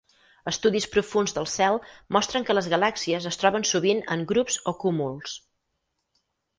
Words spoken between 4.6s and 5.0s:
o